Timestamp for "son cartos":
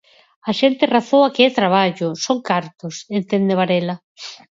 2.25-2.95